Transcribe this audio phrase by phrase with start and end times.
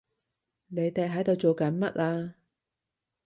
[0.65, 2.33] 你哋喺度做緊乜啊？